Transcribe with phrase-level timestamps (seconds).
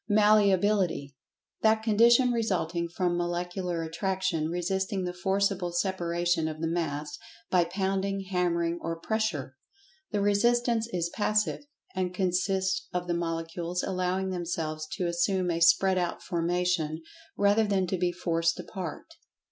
[0.09, 1.15] "[Pg 82] Malleability:
[1.61, 7.19] That condition resulting from Molecular Attraction resisting the forcible separation of the Mass
[7.51, 9.57] by pounding, hammering or pressure.
[10.09, 15.99] The resistance is "passive," and consists of the Molecules allowing themselves to assume a spread
[15.99, 17.03] out formation,
[17.37, 19.05] rather than to be forced apart.